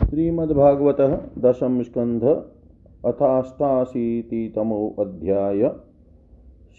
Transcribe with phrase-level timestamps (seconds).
[0.00, 0.96] श्रीमद्भागवत
[1.38, 2.24] दशम स्कंध
[3.06, 5.70] अथाष्टाशीतितमो अध्याय,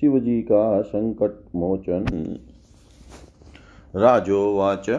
[0.01, 2.35] शिवजी का संकट मोचन
[3.95, 4.89] राजोवाच,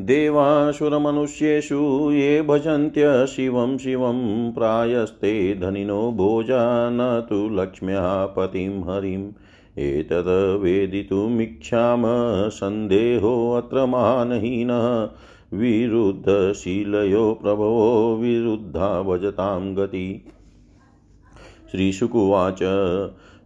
[0.00, 9.32] देवासुरमनुष्येषु ये भजन्त्य शिवं शिवं प्रायस्ते धनिनो भोजा न तु लक्ष्म्याः पतिं हरिम्
[9.78, 12.02] एतद्वेदितुमिच्छाम
[12.50, 15.08] सन्देहोऽत्र मानहीनः
[15.54, 20.24] विरुद्धशीलयो प्रभवो विरुद्धा भजतां गति।
[21.70, 22.58] श्रीशुकुवाच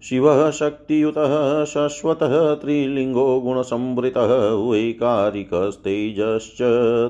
[0.02, 4.36] शिवः शक्तियुतः शश्वतः त्रिलिङ्गो गुणसंवृतः
[4.70, 6.58] वैकारिकस्तेजश्च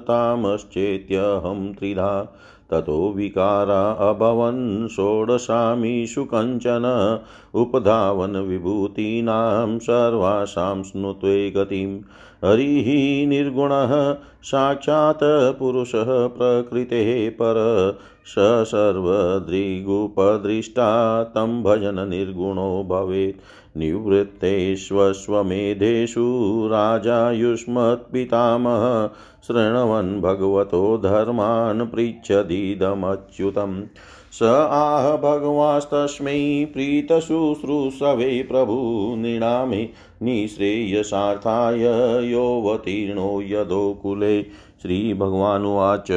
[0.02, 2.38] तामश्चेत्यहं त्रिधा।
[2.70, 7.18] ततो विकारा अभवन् षोडशामीषु कञ्चन
[7.54, 12.00] उपधावन् विभूतीनां सर्वासां स्नुत्वे गतिं
[12.44, 18.34] हरिः निर्गुणः साक्षात् पुरुषः प्रकृतेः पर स
[18.68, 23.36] सर्वदृगुपदृष्टा तं भजन निर्गुणो भवेत्।
[23.78, 29.10] निवृत्तेष्वश्वमेधेषु राजायुष्मत्पितामह
[29.46, 33.82] शृण्वन् भगवतो धर्मान् पृच्छदीदमच्युतम्
[34.32, 39.88] स आह भगवास्तस्मै प्रीतशुश्रूषवे प्रभु, नृणामे
[40.22, 44.46] निःश्रेयसार्थाय योऽवतीर्णो यदोकुले
[44.82, 46.10] श्रीभगवानुवाच।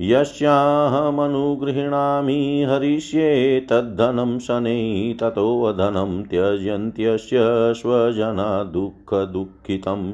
[0.00, 10.12] यस्याहमनुगृह्णामि हरिष्ये तद्धनं शनैः ततोऽधनं त्यजन्त्यस्य स्वजना दुःखदुःखितम्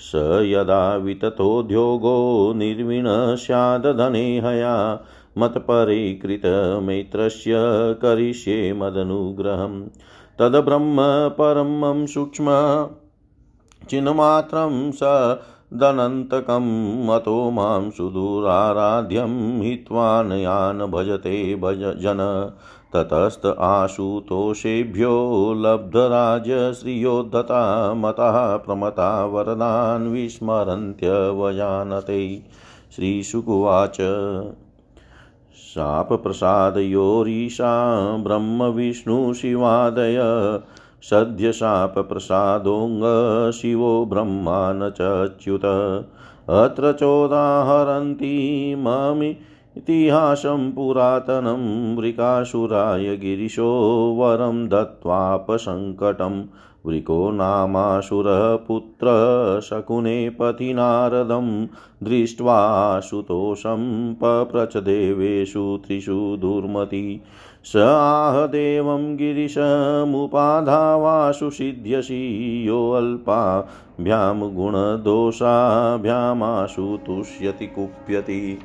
[0.00, 5.04] स यदा विततोद्योगो निर्विणस्यादधने हया
[5.38, 7.52] मत्परिकृतमैत्रस्य
[8.02, 9.88] करिष्ये मदनुग्रहं।
[10.38, 12.46] तद्ब्रह्म परमं सूक्ष्म
[13.90, 15.00] चिन्मात्रं स
[15.72, 22.50] दनन्तकं मतो माँ सुदूराराध्यं हित्वान् भजते भज जन।
[22.94, 32.42] ततस्त आशुतोषेभ्यो लब्धराजश्रियोद्धता मतः प्रमता वरदान् विस्मरन्त्यवजानते
[32.96, 33.96] श्रीशुकुवाच।
[35.74, 40.16] शापप्रसादयोरीशा ब्रह्मविष्णुशिवादय
[41.02, 44.92] सद्यशापप्रसादोऽङ्ग शिवो ब्रह्मा न
[45.42, 45.62] च्युत।
[46.48, 56.44] अत्र चोदाहरन्ति ममितिहासं पुरातनं वृकासुराय गिरिशो वरं दत्त्वापसङ्कटं
[56.86, 61.66] वृको नामासुरः पुत्र शकुने पथि नारदं
[62.02, 67.20] दृष्ट्वा सुतोषं पप्रच देवेषु त्रिषु दुर्मति।
[67.64, 78.58] स आह देवं गिरिशमुपाधावाशु सिद्ध्यसि योऽल्पाभ्यां गुणदोषाभ्यामाशु तुष्यति कुप्यति।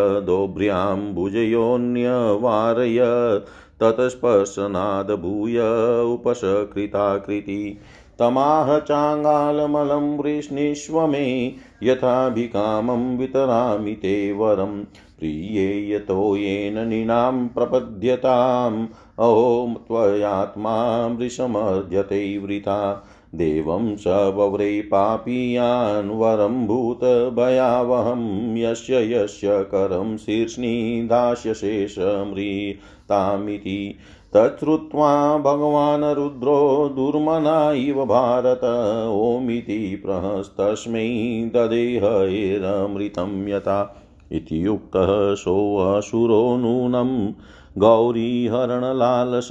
[3.81, 5.59] ततस्पर्शनाद्भूय
[6.13, 7.78] उपसकृताकृति।
[8.19, 11.53] तमाह चाङ्गालमलं वृष्णीष्व मे
[11.84, 18.88] यथाभिकामं वितरामि ते वरं। प्रिये यतो येन नृणां प्रपद्यताम्।
[19.19, 33.96] अहो, त्वयात्मा वृषमर्जते वृथा। देवं स वव्रे पापीयान् वरं भूतभयावहं यस्य यस्य करं शीर्ष्णि दास्यशेषमृतामिति
[34.35, 38.64] तच्छ्रुत्वा भगवान् रुद्रो दुर्मना इव भारत।
[39.09, 41.08] ओमिति प्रहस्तस्मै
[41.55, 47.31] ददेहैरमृतं यथा। इत्युक्तः सोऽसुरो नूनं
[47.78, 49.49] गौरीहरणलालस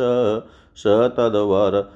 [0.76, 1.90] स तद्वर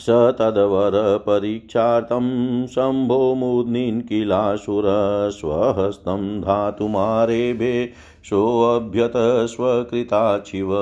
[0.00, 4.84] स तद्वरपरीक्षार्थं शम्भो मुनिन् किलासुर
[5.32, 7.92] स्वहस्तं धातुमारेभे
[8.24, 10.76] सोऽभ्यत स्वकृताचिव।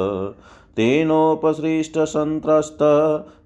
[0.77, 2.79] तेनोपसृष्टसन्त्रस्त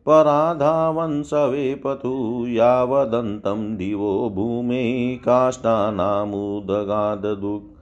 [0.07, 7.78] पराधावंसवे पतु यावदन्तं दिवो भूमे काष्ठानामुदगाददुक्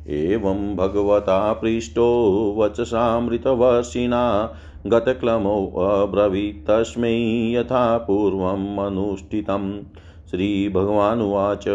[0.07, 4.53] एवं भगवता पृष्टो वचसामृतवर्षिणा
[4.87, 7.15] गतक्लमोऽब्रवीत् तस्मै
[7.53, 9.71] यथा पूर्वम् अनुष्ठितम्
[10.31, 11.67] श्रीभगवानुवाच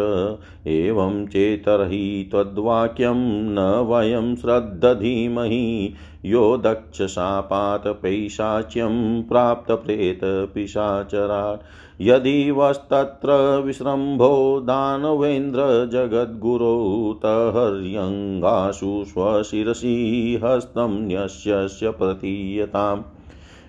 [0.67, 3.21] एवं चेतर्हि त्वद्वाक्यं
[3.55, 3.59] न
[3.89, 5.95] वयं श्रद्धधीमहि
[6.27, 11.61] यो दक्षशापात् पैशाच्यं प्राप्तप्रेतपिशाचरात्
[12.01, 23.03] यदि वस्तत्र विश्रम्भो दानवेन्द्रजगद्गुरो तर्यङ्गाशु स्वशिरसि हस्तं न्यस्य प्रतीयताम्।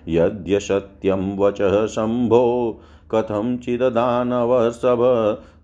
[0.08, 2.80] यद्यसत्यं वचः शम्भो
[3.14, 5.02] कथञ्चिददानवसभ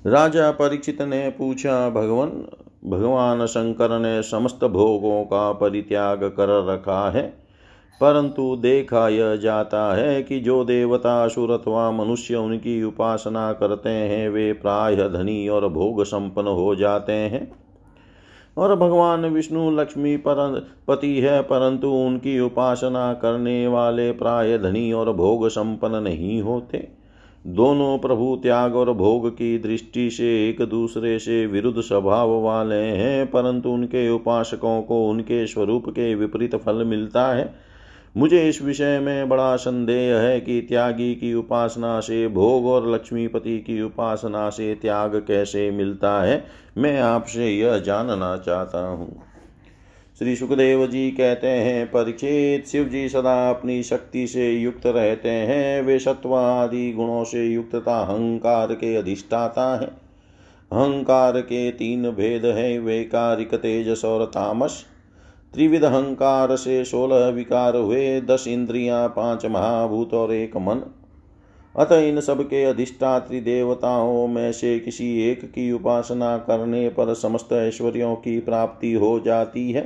[0.06, 2.46] राजा परीक्षित ने पूछा, भगवान
[2.86, 7.43] भगवान शंकर ने समस्त भोगों का परित्याग कर रखा है?
[8.00, 14.28] परंतु देखा यह जाता है कि जो देवता असुर अथवा मनुष्य उनकी उपासना करते हैं,
[14.28, 17.52] वे प्राय धनी और भोग संपन्न हो जाते हैं।
[18.56, 25.12] और भगवान विष्णु लक्ष्मी पर पति है, परंतु उनकी उपासना करने वाले प्राय धनी और
[25.12, 26.88] भोग संपन्न नहीं होते।
[27.46, 33.26] दोनों प्रभु त्याग और भोग की दृष्टि से एक दूसरे से विरुद्ध स्वभाव वाले हैं,
[33.26, 37.73] परंतु उनके उपासकों को उनके स्वरूप के विपरीत फल मिलता है।
[38.16, 43.58] मुझे इस विषय में बड़ा संदेह है कि त्यागी की उपासना से, भोग और लक्ष्मीपति
[43.58, 46.44] की उपासना से त्याग कैसे मिलता है,
[46.78, 49.22] मैं आपसे यह जानना चाहता हूँ।
[50.18, 55.82] श्री सुखदेव जी कहते हैं परीक्षित शिव जी सदा अपनी शक्ति से युक्त रहते हैं,
[55.82, 59.86] वे सत्व आदि गुणों से युक्तता अहंकार के अधिष्ठाता है।
[60.72, 64.84] अहंकार के तीन भेद हैं वे कारिक तेजस और तामस।
[65.54, 70.92] त्रिविध अहंकार से सोलह विकार हुए दस इंद्रियाँ, पाँच महाभूत और एक मन।
[71.76, 78.14] अतः इन सबके अधिष्ठात्री देवताओं में से किसी एक की उपासना करने पर समस्त ऐश्वर्यों
[78.14, 79.82] की प्राप्ति हो जाती है।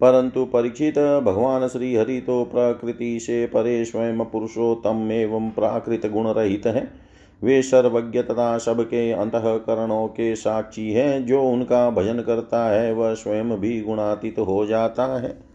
[0.00, 6.66] परंतु परीक्षित भगवान श्री हरि तो प्रकृति से परे स्वयं पुरुषोत्तम एवं प्राकृत गुण रहित
[6.66, 7.07] है।
[7.42, 13.50] वे सर्वज्ञ तथा सबके अंतकरणों के साक्षी हैं, जो उनका भजन करता है, वह स्वयं
[13.50, 15.48] भी गुणातीत हो जाता है।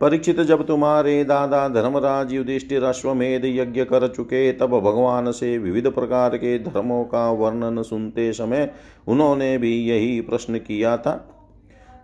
[0.00, 6.36] परीक्षित, जब तुम्हारे दादा धर्मराज युधिष्ठिर अश्वमेध यज्ञ कर चुके, तब भगवान से विविध प्रकार
[6.36, 8.70] के धर्मों का वर्णन सुनते समय
[9.08, 11.28] उन्होंने भी यही प्रश्न किया था।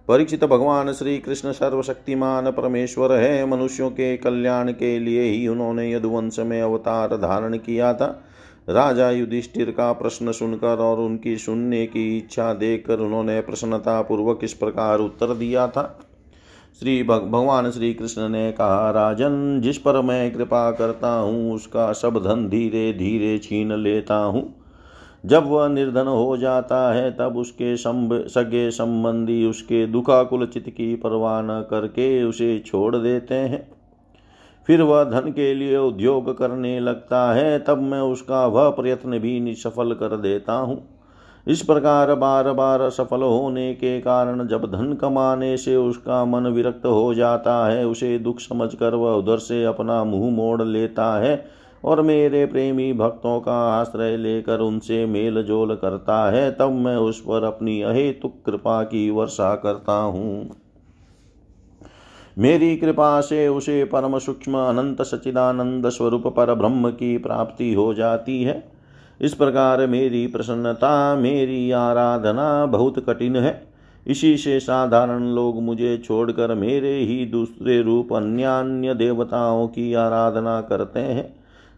[0.09, 6.39] परीक्षित, भगवान श्री कृष्ण सर्वशक्तिमान परमेश्वर है, मनुष्यों के कल्याण के लिए ही उन्होंने यदुवंश
[6.39, 8.25] में अवतार धारण किया था।
[8.69, 14.53] राजा युधिष्ठिर का प्रश्न सुनकर और उनकी सुनने की इच्छा देखकर उन्होंने प्रसन्नता पूर्वक इस
[14.53, 15.99] प्रकार उत्तर दिया था।
[16.81, 21.93] श्री भग, भगवान श्री कृष्ण ने कहा, राजन, जिस पर मैं कृपा करता हूँ, उसका
[21.93, 24.55] सब धन धीरे धीरे छीन लेता हूँ।
[25.27, 31.41] जब वह निर्धन हो जाता है, तब उसके सगे संबंधी उसके दुखाकुल चित्त की परवाह
[31.43, 33.78] न करके उसे छोड़ देते हैं।
[34.69, 39.39] फिर वह धन के लिए उद्योग करने लगता है, तब मैं उसका वह प्रयत्न भी
[39.41, 40.83] निसफल कर देता हूँ।
[41.47, 46.87] इस प्रकार बार बार सफल होने के कारण जब धन कमाने से उसका मन विरक्त
[46.87, 51.45] हो जाता है, उसे दुख समझकर वह उधर से अपना मुँह मोड़ लेता है
[51.85, 57.21] और मेरे प्रेमी भक्तों का आश्रय लेकर उनसे मेल जोल करता है, तब मैं उस
[57.21, 60.51] पर अपनी अहेतुक कृपा की वर्षा करता हूँ।
[62.39, 68.43] मेरी कृपा से उसे परम सूक्ष्म अनंत सचिदानंद स्वरूप पर ब्रह्म की प्राप्ति हो जाती
[68.43, 68.71] है।
[69.21, 73.69] इस प्रकार मेरी प्रसन्नता, मेरी आराधना बहुत कठिन है।
[74.07, 80.61] इसी से साधारण लोग मुझे छोड़कर मेरे ही दूसरे रूप अन्य अन्य देवताओं की आराधना
[80.61, 81.37] करते हैं।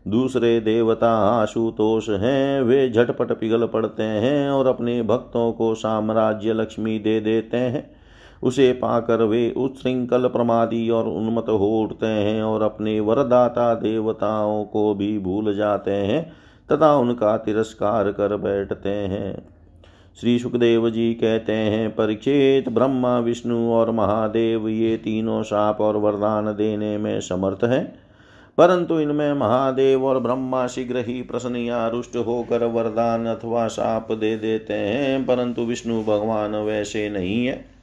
[0.08, 6.98] दूसरे देवता आशुतोष हैं, वे झटपट पिघल पड़ते हैं और अपने भक्तों को साम्राज्य लक्ष्मी
[6.98, 7.99] दे देते हैं।
[8.42, 14.94] उसे पाकर वे उच्छृंखल प्रमादी और उन्मत हो उठते हैं और अपने वरदाता देवताओं को
[14.94, 16.32] भी भूल जाते हैं
[16.72, 19.48] तथा उनका तिरस्कार कर बैठते हैं।
[20.20, 26.46] श्री सुखदेव जी कहते हैं परीक्षित ब्रह्मा, विष्णु और महादेव, ये तीनों साप और वरदान
[26.46, 27.98] देने में समर्थ हैं।
[28.58, 34.36] परंतु इनमें महादेव और ब्रह्मा शीघ्र ही प्रसन्न या रुष्ट होकर वरदान अथवा शाप दे
[34.36, 37.79] देते हैं, परंतु विष्णु भगवान वैसे नहीं है।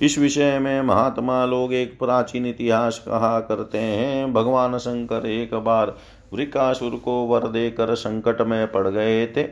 [0.00, 5.94] इस विषय में महात्मा लोग एक प्राचीन इतिहास कहा करते हैं। भगवान शंकर एक बार
[6.32, 9.42] वृकासुर को वर देकर संकट में पड़ गए थे।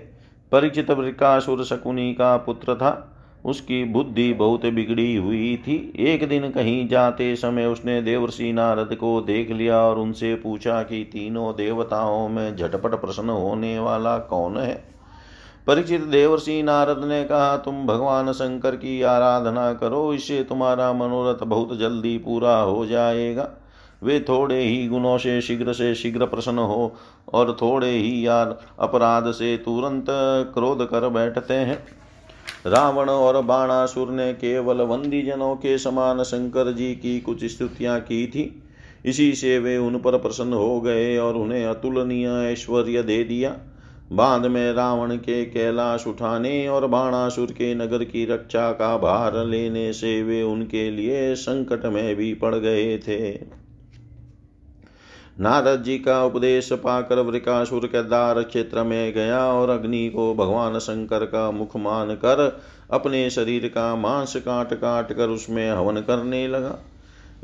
[0.52, 3.12] परिचित वृकासुर शकुनी का पुत्र था।
[3.44, 9.20] उसकी बुद्धि बहुत बिगड़ी हुई थी। एक दिन कहीं जाते समय उसने देवर्षि नारद को
[9.20, 14.95] देख लिया और उनसे पूछा कि तीनों देवताओं में झटपट प्रसन्न होने वाला कौन है?
[15.66, 21.78] परिचित देवर्षि नारद ने कहा, तुम भगवान शंकर की आराधना करो, इससे तुम्हारा मनोरथ बहुत
[21.78, 23.48] जल्दी पूरा हो जाएगा।
[24.02, 26.92] वे थोड़े ही गुणों से शीघ्र से शीघ्र प्रसन्न हो
[27.32, 30.06] और थोड़े ही यार अपराध से तुरंत
[30.54, 31.78] क्रोध कर बैठते हैं।
[32.66, 38.62] रावण और बाणासुर ने केवल वंदीजनों के समान शंकर जी की कुछ स्तुतियाँ की थी।
[39.06, 43.56] इसी से वे उन पर प्रसन्न हो गए और उन्हें अतुलनीय ऐश्वर्य दे दिया।
[44.12, 49.92] बाद में रावण के कैलाश उठाने और बाणासुर के नगर की रक्षा का भार लेने
[49.92, 53.34] से वे उनके लिए संकट में भी पड़ गए थे।
[55.40, 61.24] नारद जी का उपदेश पाकर वृकासुर केदार क्षेत्र में गया और अग्नि को भगवान शंकर
[61.24, 62.60] का मुख मान कर
[62.90, 66.78] अपने शरीर का मांस काट काट कर उसमें हवन करने लगा।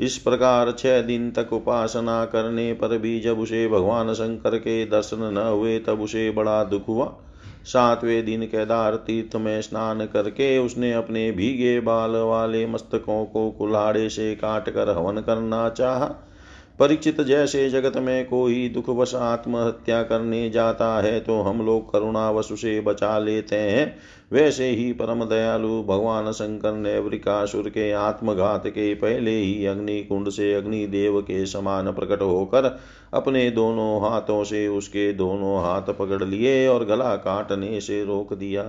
[0.00, 5.32] इस प्रकार छह दिन तक उपासना करने पर भी जब उसे भगवान शंकर के दर्शन
[5.34, 7.14] न हुए, तब उसे बड़ा दुख हुआ।
[7.64, 14.08] सातवें दिन केदार तीर्थ में स्नान करके उसने अपने भीगे बाल वाले मस्तकों को कुल्हाड़े
[14.08, 16.31] से काट कर हवन करना चाहा।
[16.78, 22.80] परीक्षित जैसे जगत में कोई दुखवश आत्महत्या करने जाता है तो हम लोग करुणावश उसे
[22.80, 23.94] बचा लेते हैं।
[24.32, 30.28] वैसे ही परम दयालु भगवान शंकर ने वृकासुर के आत्मघात के पहले ही अग्नि कुंड
[30.28, 32.78] से अग्निदेव के समान प्रकट होकर
[33.14, 38.64] अपने दोनों हाथों से उसके दोनों हाथ पकड़ लिए और गला काटने से रोक दिया।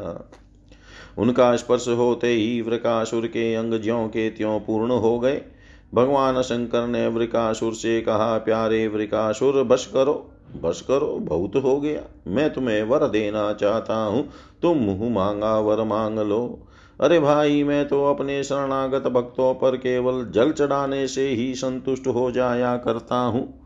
[1.17, 5.41] उनका स्पर्श होते ही वृकासुर के अंग ज्यों के त्यों पूर्ण हो गए।
[5.93, 10.29] भगवान शंकर ने वृकासुर से कहा, प्यारे वृकासुर बस करो
[10.61, 14.29] बस करो, बहुत हो गया। मैं तुम्हें वर देना चाहता हूँ।
[14.61, 16.67] तुम मुँह मांगा, वर मांग लो।
[17.01, 22.31] अरे भाई, मैं तो अपने शरणागत भक्तों पर केवल जल चढ़ाने से ही संतुष्ट हो
[22.31, 23.61] जाया करता हूँ।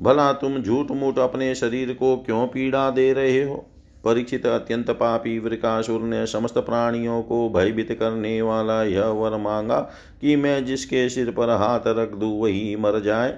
[0.00, 3.66] भला तुम झूठ मूठ अपने शरीर को क्यों पीड़ा दे रहे हो?
[4.06, 9.78] परीक्षित अत्यंत पापी वृकासुर ने समस्त प्राणियों को भयभीत करने वाला यह वर मांगा
[10.20, 13.36] कि मैं जिसके सिर पर हाथ रख दूँ, वही मर जाए।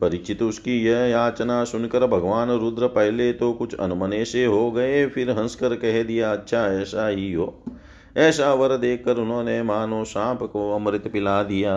[0.00, 5.30] परिचित उसकी यह याचना सुनकर भगवान रुद्र पहले तो कुछ अनमने से हो गए, फिर
[5.30, 7.62] हंसकर कह दिया अच्छा ऐसा ही हो।
[8.16, 11.76] ऐसा वर देखकर उन्होंने मानो सांप को अमृत पिला दिया।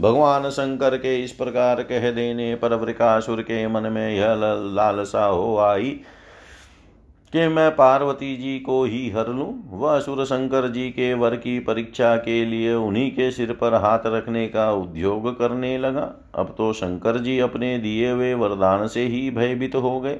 [0.00, 4.34] भगवान शंकर के इस प्रकार कह देने पर वृकासुर के मन में यह
[4.74, 6.00] लालसा हो आई
[7.32, 9.52] कि मैं पार्वती जी को ही हर लूँ?
[9.70, 14.06] वह सुर शंकर जी के वर की परीक्षा के लिए उन्हीं के सिर पर हाथ
[14.06, 19.30] रखने का उद्योग करने लगा। अब तो शंकर जी अपने दिए हुए वरदान से ही
[19.30, 20.18] भयभीत हो गए।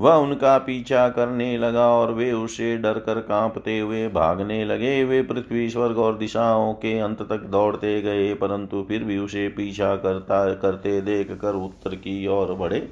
[0.00, 5.22] वह उनका पीछा करने लगा और वे उसे डर कर कांपते हुए भागने लगे। वे
[5.22, 10.54] पृथ्वी, स्वर्ग और दिशाओं के अंत तक दौड़ते गए, परंतु फिर भी उसे पीछा करता,
[10.54, 12.88] करते देख कर उत्तर की ओर बढ़े।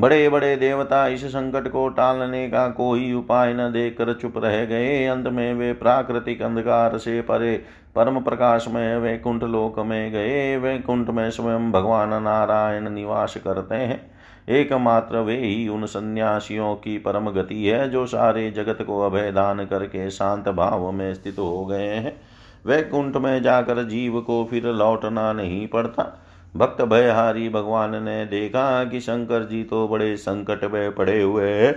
[0.00, 5.06] बड़े बड़े देवता इस संकट को टालने का कोई उपाय न देकर चुप रह गए।
[5.06, 7.64] अंत में वे प्राकृतिक अंधकार से परे
[7.96, 13.36] परम प्रकाश में वे कुंठ लोक में गए। वे कुंठ में स्वयं भगवान नारायण निवास
[13.36, 14.10] करते हैं।
[14.48, 19.64] एकमात्र वे ही उन सन्यासियों की परम गति है, जो सारे जगत को अभय दान
[19.64, 22.20] करके शांत भाव में स्थित हो गए हैं।
[22.66, 26.21] वैकुंठ में जाकर जीव को फिर लौटना नहीं पड़ता।
[26.56, 31.72] भक्त भयहारी भगवान ने देखा कि शंकर जी तो बड़े संकट में पड़े हुए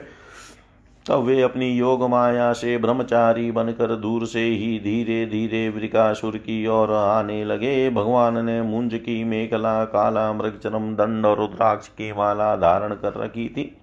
[1.06, 6.68] तब वे अपनी योग माया से ब्रह्मचारी बनकर दूर से ही धीरे धीरे वृकासुर की
[6.68, 12.56] ओर आने लगे। भगवान ने मुंज की मेखला, काला मृगचरम, दंड और रुद्राक्ष की माला
[12.56, 13.78] धारण कर रखी थी।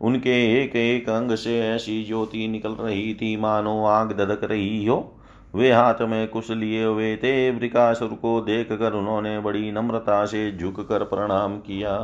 [0.00, 5.17] उनके एक एक अंग से ऐसी ज्योति निकल रही थी, मानो आग दधक रही हो।
[5.54, 10.56] वे हाथ में कुश लिए हुए थे, वृकासुर को देख कर उन्होंने बड़ी नम्रता से
[10.56, 11.98] झुक कर प्रणाम किया।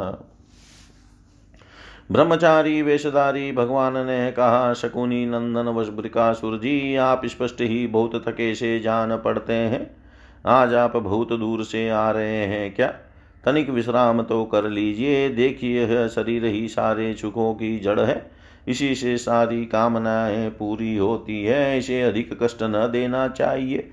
[2.13, 8.55] ब्रह्मचारी, वेशधारी, भगवान ने कहा, शकुनी नंदन वश वृकासुर जी, आप स्पष्ट ही बहुत थके
[8.55, 9.97] से जान पड़ते हैं।
[10.47, 12.95] आज आप बहुत दूर से आ रहे हैं क्या?
[13.45, 18.31] तनिक विश्राम तो कर लीजिए। देखिए शरीर ही सारे सुखों की जड़ है।
[18.69, 23.91] इसी से सारी कामनाएँ पूरी होती है, इसे अधिक कष्ट न देना चाहिए।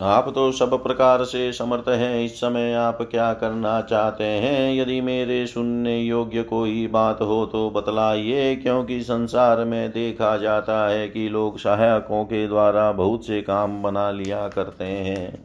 [0.00, 4.74] आप तो सब प्रकार से समर्थ हैं, इस समय आप क्या करना चाहते हैं?
[4.74, 11.08] यदि मेरे सुनने योग्य कोई बात हो तो बतलाइए, क्योंकि संसार में देखा जाता है
[11.08, 15.44] कि लोग सहायकों के द्वारा बहुत से काम बना लिया करते हैं।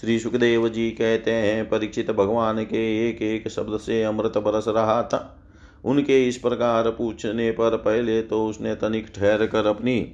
[0.00, 5.02] श्री सुखदेव जी कहते हैं, परीक्षित भगवान के एक एक शब्द से अमृत बरस रहा
[5.02, 5.43] था।
[5.84, 10.12] उनके इस प्रकार पूछने पर पहले तो उसने तनिक ठहर कर अपनी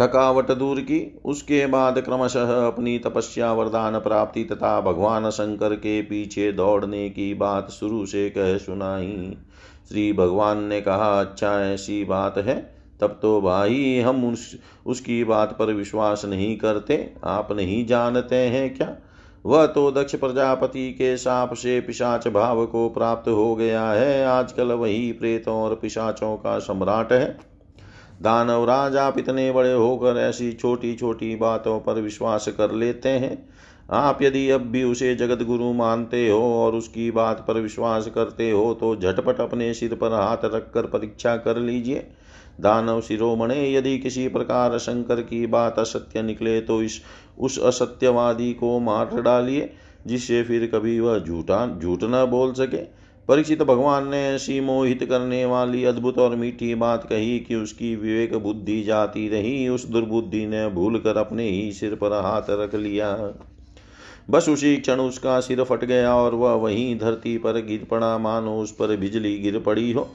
[0.00, 6.52] थकावट दूर की। उसके बाद क्रमशः अपनी तपस्या, वरदान प्राप्ति तथा भगवान शंकर के पीछे
[6.52, 9.36] दौड़ने की बात शुरू से कह सुनाई।
[9.88, 15.56] श्री भगवान ने कहा अच्छा ऐसी बात है। तब तो भाई, हम उस, उसकी बात
[15.58, 18.96] पर विश्वास नहीं करते। आप नहीं जानते हैं क्या?
[19.44, 24.72] वह तो दक्ष प्रजापति के साप से पिशाच भाव को प्राप्त हो गया है। आजकल
[24.72, 27.38] वही प्रेतों और पिशाचों का सम्राट है।
[28.22, 33.48] दानवराज आप इतने बड़े होकर ऐसी छोटी छोटी बातों पर विश्वास कर लेते हैं।
[33.92, 38.50] आप यदि अब भी उसे जगत गुरु मानते हो और उसकी बात पर विश्वास करते
[38.50, 42.06] हो तो झटपट अपने सिर पर हाथ रखकर परीक्षा कर लीजिए।
[42.60, 47.00] दानव शिरोमणे, यदि किसी प्रकार शंकर की बात असत्य निकले तो इस,
[47.38, 49.72] उस असत्यवादी को मार डालिए,
[50.06, 55.44] जिससे फिर कभी वह झूठा, झूठ न बोल सके। परीक्षित भगवान ने ऐसी मोहित करने
[55.44, 60.68] वाली अद्भुत और मीठी बात कही कि उसकी विवेक बुद्धि जाती रही, उस दुर्बुद्धि ने
[60.68, 63.34] भूल कर अपने ही सिर पर हाथ रख लिया।
[64.30, 68.58] बस उसी क्षण उसका सिर फट गया और वह वहीं धरती पर गिर पड़ा। मानो
[68.58, 70.08] उस पर बिजली गिर पड़ी हो।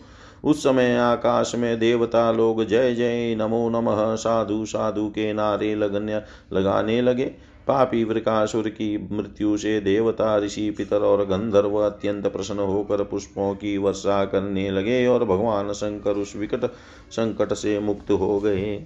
[0.45, 6.15] उस समय आकाश में देवता लोग जय जय नमो नमः साधु साधु के नारे लगने
[6.53, 7.25] लगाने लगे।
[7.67, 13.77] पापी वृकासुर की मृत्यु से देवता, ऋषि, पितर और गंधर्व अत्यंत प्रसन्न होकर पुष्पों की
[13.77, 16.65] वर्षा करने लगे और भगवान शंकर उस विकट
[17.11, 18.85] संकट से मुक्त हो गए।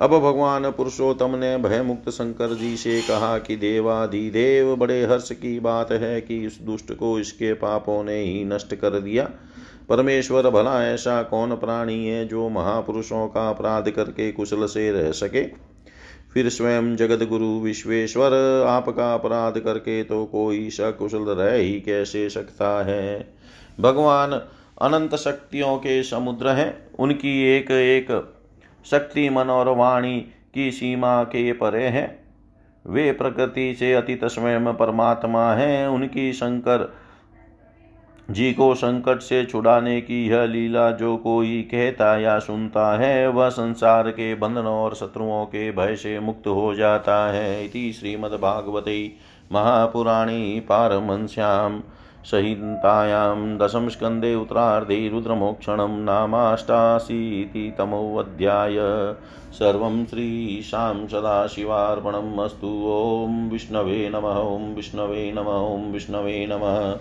[0.00, 5.58] अब भगवान पुरुषोत्तम ने भय मुक्त शंकर जी से कहा कि देवाधिदेव बड़े हर्ष की
[5.60, 9.30] बात है कि इस दुष्ट को इसके पापों ने ही नष्ट कर दिया।
[9.88, 15.72] परमेश्वर भला ऐसा कौन प्राणी है जो महापुरुषों का अपराध करके कुशल से रह सके?
[16.34, 22.84] फिर स्वयं जगत गुरु विश्वेश्वर आपका अपराध करके तो कोई सकुशल रह ही कैसे सकता
[22.84, 23.34] है?
[23.80, 24.32] भगवान
[24.82, 28.34] अनंत शक्तियों के समुद्र हैं। उनकी एक एक
[28.90, 30.20] शक्ति, मन और वाणी
[30.54, 32.22] की सीमा के परे हैं।
[32.86, 37.01] वे प्रकृति से अतीत स्वयं परमात्मा हैं। उनकी शंकर
[38.32, 43.48] जी को संकट से छुड़ाने की यह लीला जो कोई कहता या सुनता है, वह
[43.48, 49.12] संसार के बंधनों और शत्रुओं के भय से मुक्त हो जाता है। इति श्रीमद्भागवते
[49.52, 51.82] महापुराणी पारमश्याम
[52.24, 58.76] संहितायां दशमस्कन्धे उत्तरार्धे रुद्रमोक्षणं नामाष्टाशीति तमोऽध्याय।
[59.52, 66.96] सर्वं श्रीशां सदाशिवार्पणम् अस्तु। ॐ विष्णवे नमः, ॐ विष्णवे नमः, ॐ विष्णवे नमः।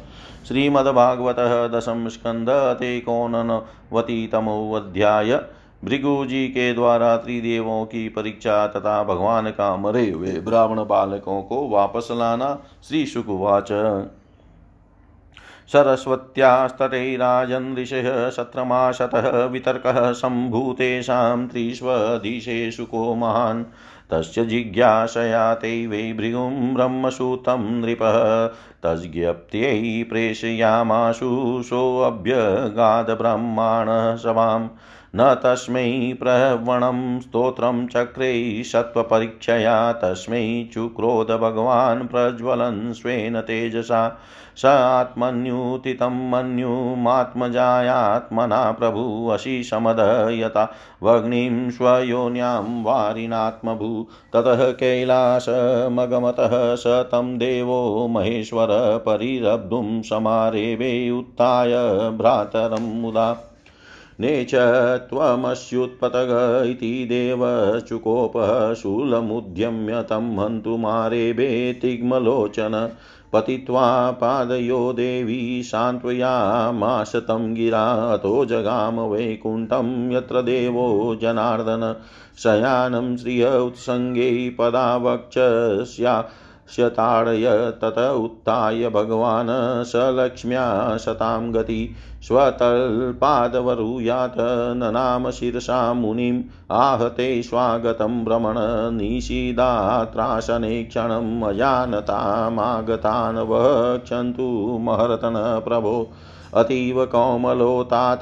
[0.48, 5.42] श्रीमद्भागवतः दशम स्कंद तेकोनवतितमोऽध्याय
[5.86, 11.70] भृगु जी के द्वारा त्रिदेवों की परीक्षा तथा भगवान का मरे हुए ब्राह्मण बालकों को
[11.70, 13.72] वापस लाना श्री शुकुवाच।
[15.74, 23.64] सरस्वत्यास्तटे राजन् ऋषयः शत्रमाशतः वितर्कः सम्भूतेषां त्रिष्वदिशेषु को महान्।
[24.12, 28.50] तस्य जिज्ञासया ते वै भृगुं ब्रह्मसूतं नृपः।
[28.84, 34.70] तज्ज्ञप्त्यै प्रेषयामाशु सोऽभ्यगादब्रह्माणः सभाम्
[35.16, 44.20] न तस्मै प्रवणं स्तोत्रं चक्रे सत्त्वपरीक्षया, तस्मै चुक्रोध भगवान् प्रज्वलन् स्वेन तेजसा।
[44.58, 60.02] स आत्मन्युतितं मन्युमात्मजायात्मना प्रभु अशिशमदयता वग्निं स्वयोन्यां वारिणात्मभू ततः कैलासमगमतः स तं देवो महेश्वर परिरब्धुं
[60.02, 61.74] समारेवे उत्थाय
[62.18, 63.48] भ्रातरं मुदा।
[64.20, 64.52] नेच
[65.10, 72.90] त्वमस्युत्पतग इति देवचुकोपः शूलमुद्यम्य तं हन्तुमारेभे तिग्मलोचन।
[73.34, 81.96] पतित्वा पादयो देवी सान्त्वयामाश तं गिरातो जगाम वैकुण्ठं यत्र देवो जनार्दन,
[82.44, 86.30] शयानं श्रिय उत्सङ्गे पदावक्षस्या
[86.78, 98.56] शताडय तत उत्थाय भगवान् सलक्ष्म्या शतां गति स्वतल्पादवरुयात् ननाम शिरसा मुनिम् आहते स्वागतं भ्रमण
[98.98, 106.10] निषीदात्रासने क्षणम् अजानतामागतान् वक्षन्तु महरतन प्रभो।
[106.60, 108.20] अतीव कौमलोतात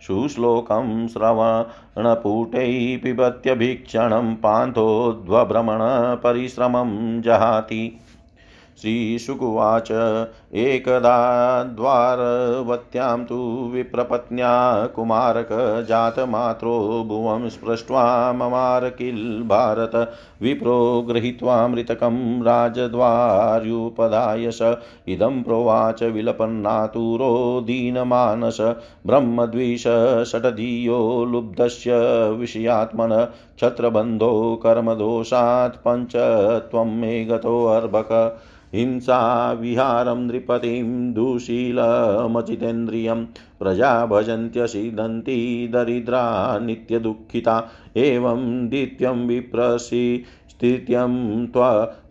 [0.00, 7.98] सुश्लोकं श्रवणपुटैः पिबत्यभीक्षणं पान्थोद्वभ्रमणपरिश्रमं जहाति।
[8.82, 9.88] श्रीशुकुवाच
[10.54, 24.76] एकदा द्वारवत्यां तु विप्रपत्न्या कुमारकजातमात्रो भुवं स्पृष्ट्वा ममार किल भारत। विप्रो गृहीत्वा मृतकं राजद्वार्युपदाय स।
[25.08, 28.74] इदं प्रोवाच विलपन्नातुरो दीनमानस
[29.06, 29.84] ब्रह्मद्विष
[30.32, 31.92] षटधियो लुब्धस्य
[32.30, 38.40] विषयात्मन। क्षत्रबन्धो कर्मदोषात् पञ्चत्वं मे गतोऽर्भक
[38.74, 43.26] हिंसाविहारं नृपतिं, दुशीलमचितेन्द्रियं
[43.60, 51.46] प्रजा भजन्त्यसिदन्ति दरिद्रा, नित्यदुःखिता, एवं दित्यं विप्रसि, स्थित्यं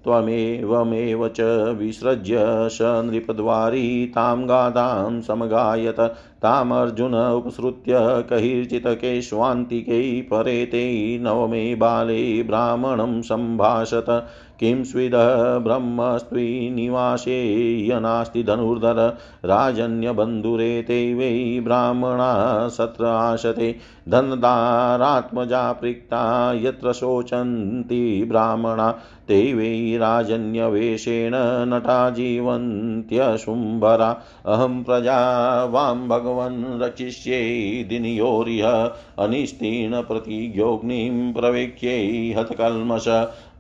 [0.03, 13.21] त्वमेवमेव च विसृज्य स नृपद्वारी, तां गादां समगायत, तामर्जुन उपसृत्य कैर्चित्केष्वान्तिकै परेते नवमे बाले ब्राह्मणं
[13.21, 14.27] सम्भाषत।
[14.61, 23.75] किं स्विदः ब्रह्मस्त्रीनिवासे यनास्ति धनुर्धर राजन्यबन्धुरेते वै ब्राह्मणा सत्र आशते
[24.09, 28.95] धनदारात्मजा पृक्ता यत्र शोचन्ति ब्राह्मणा
[29.27, 31.31] ते वै राजन्यवेशेन
[31.73, 38.93] नटा जीवन्त्यशुम्भरा। अहं प्रजा वां भगवन् रचिष्ये दिनयोरिह
[39.25, 43.07] अनिस्तीर्णप्रतिज्ञोऽग्निं प्रवेक्ष्यै हतकल्मष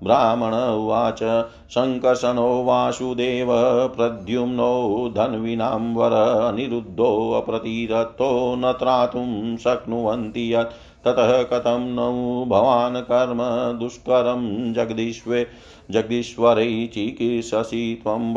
[0.03, 3.47] ब्राह्मण उवाच। सङ्कर्षणो वासुदेव,
[3.87, 15.47] प्रद्युम्नो धन्विनां वर अनिरुद्धोऽप्रतिरतो न त्रातुं शक्नुवन्ति यत्। ततः कथं नु भवान् कर्म दुष्करं जगदीश्वे,
[15.91, 18.33] जगदीश्वरै चिकीर्षसि त्वं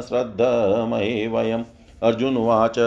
[0.00, 1.62] श्रद्धमये वयम्।
[2.04, 2.78] अर्जुन उवाच,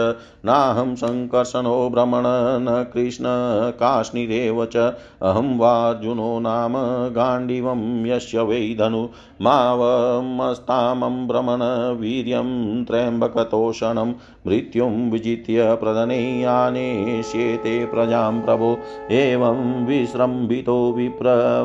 [0.44, 2.22] नाहं सङ्कर्षणो भ्रमण
[2.58, 3.24] न कृष्ण
[3.70, 4.76] काश्निरेव च।
[5.22, 6.72] अहं वार्जुनो नाम
[7.12, 9.08] गाण्डिवं यस्य वै धनु।
[9.42, 11.58] मावमस्तामं भ्रमण
[12.00, 14.12] वीर्यं त्र्यम्बकतोषणं।
[14.46, 18.78] मृत्युं विजित्य प्रदने आनेष्येते प्रजां प्रभो।
[19.10, 21.24] एवं विस्रम्भितो विप्र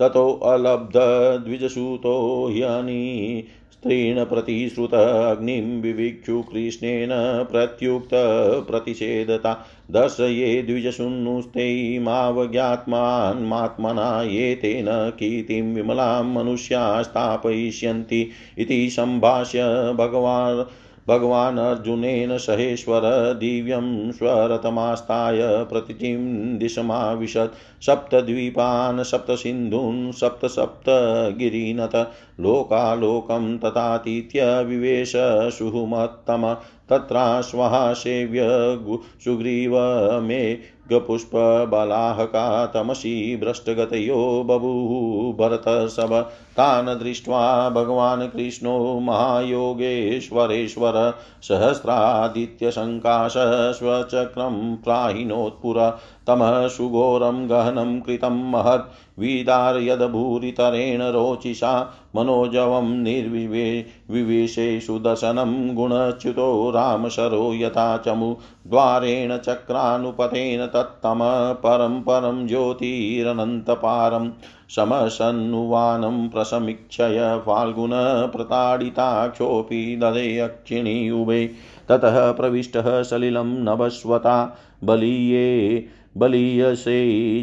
[0.01, 7.09] ततोऽलब्धद्विजसूतो ह्यनि स्त्रीण प्रतिश्रुत अग्निं विवीक्षु कृष्णेन
[7.51, 14.85] प्रत्युक्तप्रतिषेधता दर्शये द्विजशूनुस्ते मावज्ञात्मान्मात्मना ये तेन
[15.19, 19.63] कीर्तिं विमलां मनुष्या स्थापयिष्यन्ति इति सम्भाष्य
[19.97, 20.63] भगवान्
[21.07, 30.83] भगवान् अर्जुनेन सहेश्वर दिव्यं स्वरतमास्ताय प्रतिचिं दिशमाविशत् सप्तद्वीपान् सप्तसिन्धून् सप्त सप्त
[31.37, 35.13] गिरिनत लोकालोकं तथातीत्य विवेश
[35.57, 36.57] सुहुमत्तम
[36.89, 38.41] तत्राश्वः सेव्य
[39.25, 39.71] सुग्रीव
[40.21, 40.59] मे
[40.91, 53.33] गपुष्पबलाहका तमसि भ्रष्टगतयो बभूः भरतसभ तान् दृष्ट्वा भगवान् कृष्णो महायोगेश्वरेश्वर सहस्रादित्यशङ्काश
[53.77, 67.53] स्वचक्रं प्राहिणोत्पुर, तमः सुघोरं गहनं कृतं महत्। विदार्यदभूरितरेण रोचिषा मनोजवं निर्विवे विवेशेषु दशनं गुणच्युतो रामशरो
[67.53, 68.35] यथा चमु
[68.67, 71.19] द्वारेण चक्रानुपतेन तत्तम
[71.63, 74.29] परं परं ज्योतिरनन्तपारं
[74.69, 81.51] समसन्नुवानं प्रसमीक्षय फाल्गुनप्रताडिताक्षोऽपि ददे अक्षिणी उभे।
[81.89, 85.85] ततः प्रविष्टः सलिलं नभस्वता बलीये
[86.17, 86.97] बलीयसे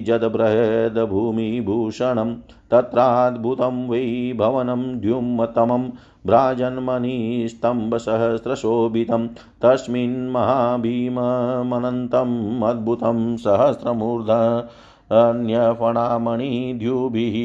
[0.06, 2.34] जदबृहदभूमिभूषणं
[2.70, 5.88] तत्राद्भुतं वै भवनं द्युम्मतमं
[6.26, 9.26] भ्राजन्मणिस्तम्भसहस्रशोभितं
[9.62, 14.30] तस्मिन् महाभीममनन्तम् अद्भुतं सहस्रमूर्ध
[15.16, 17.36] अन्यफणामणिद्युभिः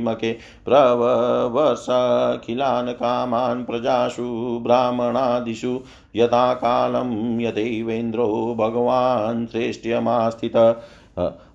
[0.00, 5.80] मके प्रववर्षाखिलान् कामान् प्रजासु ब्राह्मणादिषु
[6.16, 10.56] यथा कालं यदैवेन्द्रो भगवान् श्रेष्ठ्यमास्थित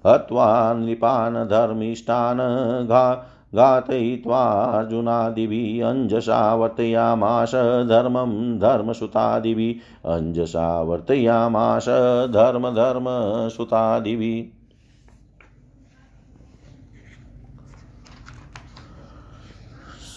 [0.07, 7.51] हत्वा नृपान् धर्मिष्ठान् घा घातयित्वार्जुनादिभिः अञ्जसा वर्तयामास
[7.89, 11.85] धर्मं धर्मसुतादिभिः अञ्जसा वर्तयामास
[12.29, 12.73] धर्म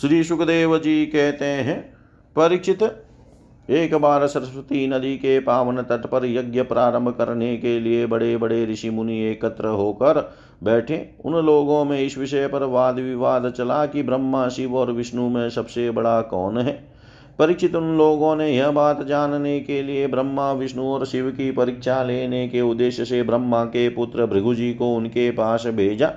[0.01, 1.95] श्री सुखदेव जी कहते हैं,
[2.37, 2.83] परीक्षित,
[3.71, 8.67] एक बार सरस्वती नदी के पावन तट पर यज्ञ प्रारंभ करने के लिए बड़े बड़े
[8.67, 14.03] ऋषि मुनि एकत्र होकर बैठे। उन लोगों में इस विषय पर वाद विवाद चला कि
[14.03, 16.93] ब्रह्मा, शिव और विष्णु में सबसे बड़ा कौन है।
[17.39, 22.03] परीक्षित, उन लोगों ने यह बात जानने के लिए ब्रह्मा, विष्णु और शिव की परीक्षा
[22.03, 26.13] लेने के उद्देश्य से ब्रह्मा के पुत्र भृगु जी को उनके पास भेजा।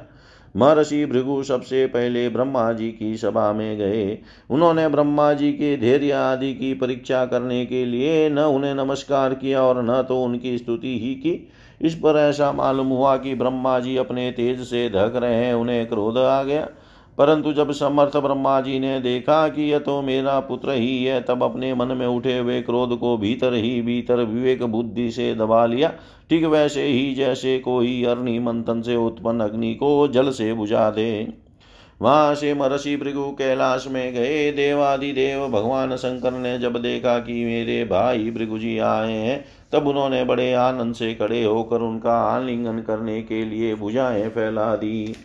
[0.55, 4.17] महर्षि भृगु सबसे पहले ब्रह्मा जी की सभा में गए।
[4.49, 9.63] उन्होंने ब्रह्मा जी के धैर्य आदि की परीक्षा करने के लिए न उन्हें नमस्कार किया
[9.63, 11.47] और न तो उनकी स्तुति ही की।
[11.81, 15.87] इस पर ऐसा मालूम हुआ कि ब्रह्मा जी अपने तेज से धक रहे हैं, उन्हें
[15.87, 16.67] क्रोध आ गया।
[17.19, 21.43] परंतु जब समर्थ ब्रह्मा जी ने देखा कि यह तो मेरा पुत्र ही है, तब
[21.43, 25.89] अपने मन में उठे हुए क्रोध को भीतर ही, भीतर विवेक बुद्धि से दबा लिया।
[26.29, 31.33] ठीक वैसे ही जैसे कोई अरणि मंथन से उत्पन्न अग्नि को जल से बुझा दे।
[32.01, 37.83] वहाँ से महर्षि भृगु कैलाश में गए। देवादिदेव भगवान शंकर ने जब देखा कि मेरे
[37.85, 43.21] भाई भृगु जी आए हैं, तब उन्होंने बड़े आनंद से खड़े होकर उनका आलिंगन करने
[43.21, 45.15] के लिए भुजाएँ फैला दी।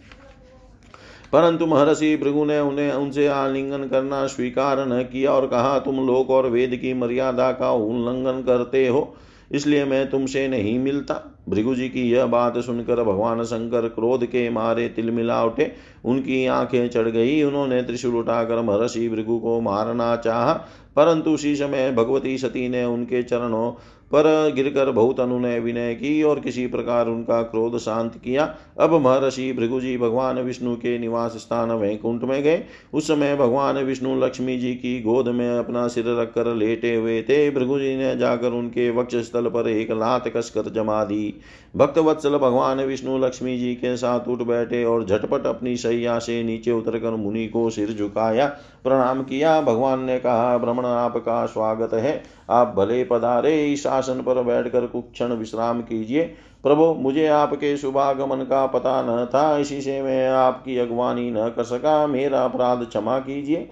[1.35, 6.31] परंतु महर्षि भृगु ने उन्हें उनसे आलिंगन करना स्वीकार न किया और कहा, तुम लोक
[6.31, 9.16] और वेद की मर्यादा का उल्लंघन करते हो,
[9.53, 11.14] इसलिए मैं तुमसे नहीं मिलता।
[11.49, 15.70] भृगु जी की यह बात सुनकर भगवान शंकर क्रोध के मारे तिलमिला उठे।
[16.05, 20.53] उनकी आँखें चढ़ गई। उन्होंने त्रिशूल उठाकर महर्षि भृगु को मारना चाहा,
[20.97, 23.70] परंतु उसी समय भगवती सती ने उनके चरणों
[24.12, 29.53] पर गिरकर बहुत अनुनय विनय की और किसी प्रकार उनका क्रोध शांत किया। अब महर्षि
[29.53, 32.62] भृगु जी भगवान विष्णु के निवास स्थान वैकुंठ में गए।
[32.95, 37.51] उस समय भगवान विष्णु लक्ष्मी जी की गोद में अपना सिर रखकर लेटे हुए थे।
[37.51, 41.35] भृगु जी ने जाकर उनके वक्ष स्थल पर एक लात कसकर जमा दी।
[41.76, 46.43] भक्त वत्सल भगवान विष्णु लक्ष्मी जी के साथ उठ बैठे और झटपट अपनी सैया से
[46.43, 48.47] नीचे उतरकर मुनि को सिर झुकाया,
[48.85, 54.42] प्रणाम किया। भगवान ने कहा भ्रमण आपका स्वागत है। आप भले पधारे इस आसन पर
[54.42, 56.22] बैठकर कुछ क्षण विश्राम कीजिए।
[56.62, 61.64] प्रभु, मुझे आपके शुभागमन का पता न था, इसी से मैं आपकी अगवानी न कर
[61.64, 63.70] सका। मेरा अपराध क्षमा कीजिए।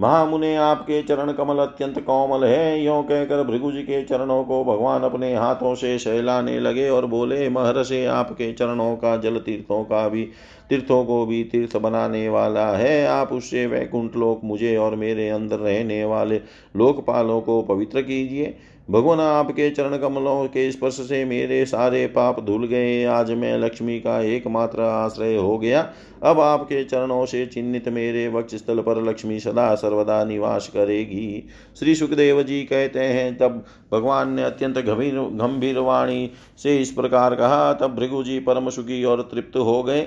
[0.00, 5.02] महामुने आपके चरण कमल अत्यंत कोमल है। यो कहकर भृगु जी के चरणों को भगवान
[5.02, 10.28] अपने हाथों से सहलाने लगे और बोले, महर्षि, आपके चरणों का जल तीर्थों का भी,
[10.68, 15.56] तीर्थों को भी तीर्थ बनाने वाला है। आप उससे वैकुंठ लोक मुझे और मेरे अंदर
[15.56, 16.40] रहने वाले
[16.76, 18.56] लोकपालों को पवित्र कीजिए।
[18.90, 23.98] भगवान आपके चरण कमलों के स्पर्श से मेरे सारे पाप धुल गए। आज मैं लक्ष्मी
[24.00, 29.40] का एकमात्र आश्रय हो गया। अब आपके चरणों से चिन्हित मेरे वक्ष स्थल पर लक्ष्मी
[29.40, 35.78] सदा सर्वदा निवास करेगी। श्री सुखदेव जी कहते हैं, तब भगवान ने अत्यंत गंभीर गंभीर
[35.78, 36.30] वाणी
[36.62, 40.06] से इस प्रकार कहा, तब भृगु जी परम सुखी और तृप्त हो गए।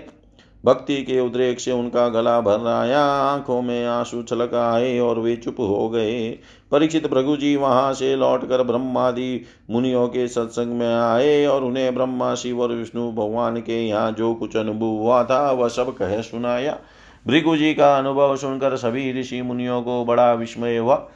[0.66, 5.36] भक्ति के उद्रेक से उनका गला भर आया, आँखों में आँसू छलक आए और वे
[5.36, 6.40] चुप हो गए।
[6.72, 12.36] परीक्षित भृगु जी वहाँ से लौटकर ब्रह्मादि मुनियों के सत्संग में आए और उन्हें ब्रह्मा,
[12.36, 16.78] शिव और विष्णु भगवान के यहाँ जो कुछ अनुभव हुआ था, वह सब कह सुनाया।
[17.28, 21.10] भृगु जी का अनुभव सुनकर सभी ऋषि मुनियों को बड़ा विस्मय हुआ।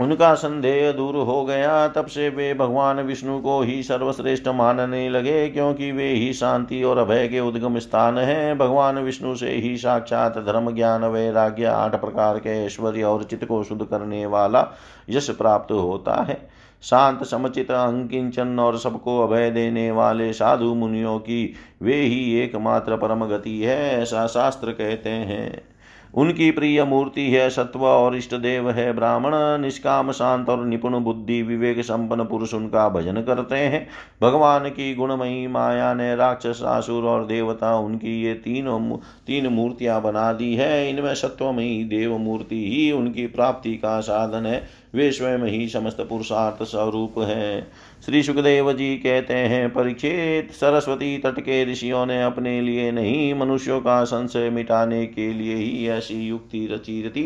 [0.00, 5.48] उनका संदेह दूर हो गया। तब से वे भगवान विष्णु को ही सर्वश्रेष्ठ मानने लगे,
[5.48, 10.38] क्योंकि वे ही शांति और अभय के उद्गम स्थान हैं। भगवान विष्णु से ही साक्षात
[10.38, 14.66] धर्म ज्ञान, वैराग्य, आठ प्रकार के ऐश्वर्य और चित्त को शुद्ध करने वाला
[15.08, 16.48] यश प्राप्त होता है।
[16.82, 23.24] शांत, समुचित, अंकिंचन और सबको अभय देने वाले साधु मुनियों की वे ही एकमात्र परम
[23.26, 25.71] गति है, ऐसा शास्त्र कहते हैं।
[26.14, 31.40] उनकी प्रिय मूर्ति है सत्व और इष्ट देव है ब्राह्मण। निष्काम, शांत और निपुण बुद्धि
[31.42, 33.86] विवेक संपन्न पुरुष उनका भजन करते हैं।
[34.22, 38.80] भगवान की गुणमयी माया ने राक्षस, आसुर और देवता उनकी ये तीनों
[39.26, 44.81] तीन मूर्तियाँ बना दी है। इनमें सत्वमयी देव मूर्ति ही उनकी प्राप्ति का साधन है।
[44.94, 47.66] वे स्वयं ही समस्त पुरुषार्थ स्वरूप है।
[48.06, 53.80] श्री सुखदेव जी कहते हैं परीक्षित सरस्वती तट के ऋषियों ने अपने लिए नहीं मनुष्यों
[53.80, 57.22] का संशय मिटाने के लिए ही ऐसी युक्ति रची रची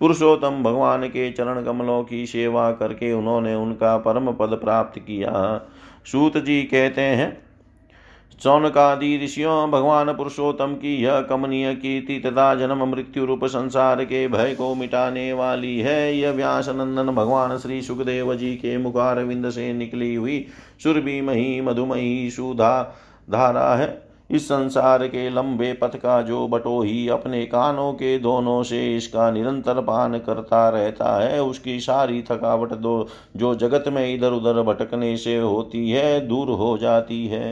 [0.00, 5.60] पुरुषोत्तम भगवान के चरण कमलों की सेवा करके उन्होंने उनका परम पद प्राप्त किया।
[6.06, 7.47] सूत जी कहते हैं
[8.32, 14.54] सौनकादि ऋषियों भगवान पुरुषोत्तम की यह कमनीय कीर्ति तथा जन्म मृत्यु रूप संसार के भय
[14.54, 19.72] को मिटाने वाली है। यह व्यास नंदन भगवान श्री सुखदेव जी के मुखार विंद से
[19.72, 20.44] निकली हुई
[20.82, 22.82] सुरभि मही मधुमही सुधा
[23.30, 28.62] धारा है। इस संसार के लंबे पथ का जो बटो ही अपने कानों के दोनों
[28.62, 33.06] से इसका निरंतर पान करता रहता है, उसकी सारी थकावट दो
[33.36, 37.50] जो जगत में इधर उधर भटकने से होती है, दूर हो जाती है।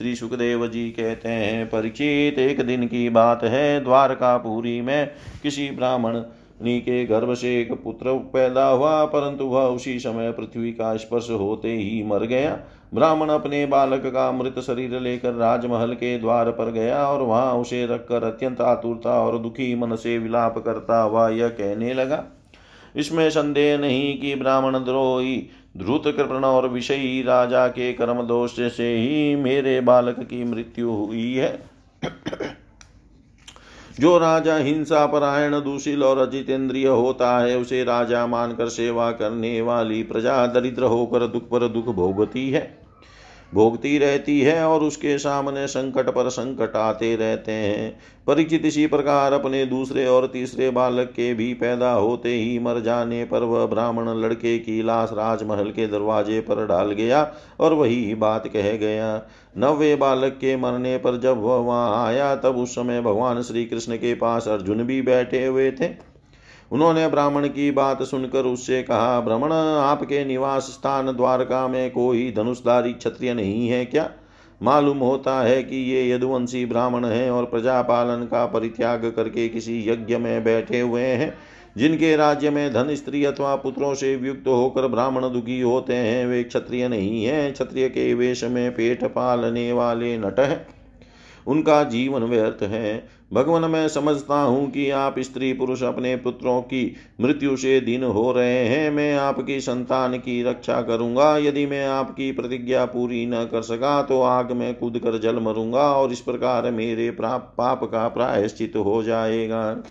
[0.00, 5.10] श्री सुखदेव जी कहते हैं परीक्षित एक दिन की बात है, द्वारकापुरी में
[5.42, 6.18] किसी ब्राह्मण
[6.62, 11.72] के गर्भ से एक पुत्र पैदा हुआ, परंतु वह उसी समय पृथ्वी का स्पर्श होते
[11.72, 12.58] ही मर गया।
[12.94, 17.84] ब्राह्मण अपने बालक का मृत शरीर लेकर राजमहल के द्वार पर गया और वहाँ उसे
[17.86, 22.24] रखकर अत्यंत आतुरता और दुखी मन से विलाप करता हुआ यह कहने लगा,
[22.96, 25.36] इसमें संदेह नहीं कि ब्राह्मण द्रोही
[25.76, 31.34] ध्रुत कृपण और विषयी राजा के कर्म दोष से ही मेरे बालक की मृत्यु हुई
[31.34, 31.62] है।
[34.00, 40.02] जो राजा हिंसा परायण, दूषिल और अजितेंद्रिय होता है, उसे राजा मानकर सेवा करने वाली
[40.02, 42.79] प्रजा दरिद्र होकर दुख पर दुख भोगती है।
[43.54, 49.32] भोगती रहती है और उसके सामने संकट पर संकट आते रहते हैं। परिचित इसी प्रकार
[49.32, 54.08] अपने दूसरे और तीसरे बालक के भी पैदा होते ही मर जाने पर वह ब्राह्मण
[54.20, 57.22] लड़के की लाश राजमहल के दरवाजे पर डाल गया
[57.60, 59.14] और वही बात कह गया।
[59.58, 63.96] नवे बालक के मरने पर जब वह वहाँ आया, तब उस समय भगवान श्री कृष्ण
[63.96, 66.09] के पास अर्जुन भी बैठे हुए थे।
[66.72, 72.92] उन्होंने ब्राह्मण की बात सुनकर उससे कहा, ब्राह्मण, आपके निवास स्थान द्वारका में कोई धनुषधारी
[72.92, 74.10] क्षत्रिय नहीं है क्या?
[74.62, 79.90] मालूम होता है कि ये यदुवंशी ब्राह्मण हैं और प्रजा पालन का परित्याग करके किसी
[79.90, 81.34] यज्ञ में बैठे हुए हैं,
[81.76, 86.42] जिनके राज्य में धन, स्त्री अथवा पुत्रों से युक्त होकर ब्राह्मण दुखी होते हैं। वे
[86.42, 90.79] क्षत्रिय नहीं हैं। क्षत्रिय के वेश में पेट पालने वाले नट हैं।
[91.46, 96.94] उनका जीवन व्यर्थ है। भगवान, मैं समझता हूँ कि आप स्त्री पुरुष अपने पुत्रों की
[97.20, 102.32] मृत्यु से दिन हो रहे हैं। मैं आपकी संतान की रक्षा करूँगा। यदि मैं आपकी
[102.32, 106.70] प्रतिज्ञा पूरी न कर सका तो आग में कूद कर जल मरूँगा और इस प्रकार
[106.70, 109.82] मेरे पाप का प्रायश्चित हो जाएगा।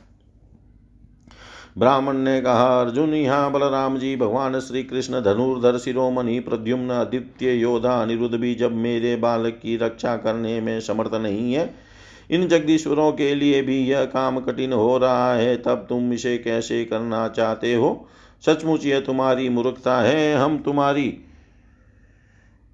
[1.79, 8.01] ब्राह्मण ने कहा, अर्जुन, यहाँ बलराम जी, भगवान श्री कृष्ण धनुर्धर शिरोमणि, प्रद्युम्न आदित्य, योधा,
[8.01, 11.75] अनिरुद्ध भी जब मेरे बालक की रक्षा करने में समर्थ नहीं है,
[12.31, 16.85] इन जगदीश्वरों के लिए भी यह काम कठिन हो रहा है, तब तुम इसे कैसे
[16.85, 18.07] करना चाहते हो?
[18.45, 21.17] सचमुच यह तुम्हारी मूर्खता है, हम तुम्हारी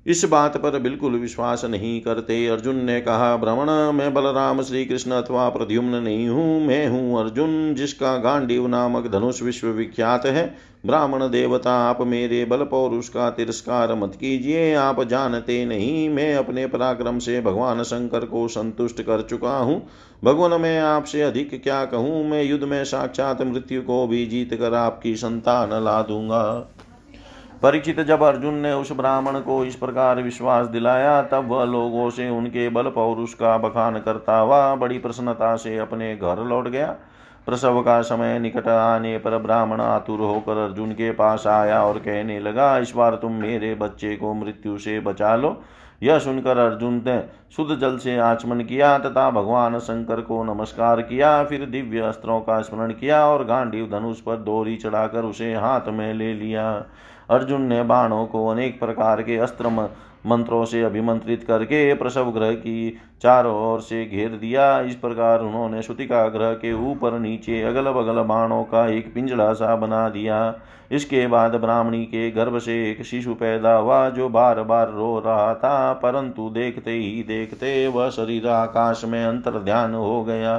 [0.05, 5.11] इस बात पर बिल्कुल विश्वास नहीं करते। अर्जुन ने कहा, भ्रमण मैं बलराम श्री कृष्ण
[5.11, 10.45] अथवा प्रद्युम्न नहीं हूँ, मैं हूँ अर्जुन, जिसका गांडीव नामक धनुष विश्व विख्यात है।
[10.85, 16.67] ब्राह्मण देवता, आप मेरे बल पौरुष का तिरस्कार मत कीजिए, आप जानते नहीं, मैं अपने
[16.67, 19.81] पराक्रम से भगवान शंकर को संतुष्ट कर चुका हूँ।
[20.23, 22.25] भगवान, मैं आपसे अधिक क्या कहूँ?
[22.29, 26.71] मैं युद्ध में साक्षात मृत्यु को भी जीत कर आपकी संतान ला दूँगा।
[27.65, 32.29] परीक्षित जब अर्जुन ने उस ब्राह्मण को इस प्रकार विश्वास दिलाया, तब वह लोगों से
[32.29, 36.87] उनके बल पौरुष का बखान करता हुआ बड़ी प्रसन्नता से अपने घर लौट गया।
[37.45, 42.39] प्रसव का समय निकट आने पर ब्राह्मण आतुर होकर अर्जुन के पास आया और कहने
[42.39, 45.61] लगा, इस बार तुम मेरे बच्चे को मृत्यु से बचा लो।
[46.03, 47.17] यह सुनकर अर्जुन ने
[47.55, 52.61] शुद्ध जल से आचमन किया तथा भगवान शंकर को नमस्कार किया, फिर दिव्य अस्त्रों का
[52.61, 56.85] स्मरण किया और गांडीव धनुष पर डोरी चढ़ाकर उसे हाथ में ले लिया।
[57.29, 59.69] अर्जुन ने बाणों को अनेक प्रकार के अस्त्र
[60.25, 65.81] मंत्रों से अभिमंत्रित करके प्रसव ग्रह की चारों ओर से घेर दिया। इस प्रकार उन्होंने
[65.81, 70.55] श्रुतिका ग्रह के ऊपर नीचे अगल बगल बाणों का एक पिंजड़ा सा बना दिया।
[70.91, 75.53] इसके बाद ब्राह्मणी के गर्भ से एक शिशु पैदा हुआ, जो बार बार रो रहा
[75.53, 80.55] था, परंतु देखते ही देखते वह शरीर आकाश में अंतर ध्यान हो गया।